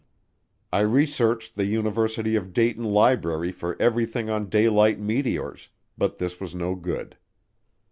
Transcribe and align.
I 0.73 0.79
researched 0.79 1.55
the 1.55 1.67
University 1.67 2.35
of 2.35 2.53
Dayton 2.53 2.85
library 2.85 3.51
for 3.51 3.79
everything 3.79 4.31
on 4.31 4.49
daylight 4.49 4.99
meteors, 4.99 5.69
but 5.95 6.17
this 6.17 6.39
was 6.41 6.55
no 6.55 6.73
good. 6.73 7.17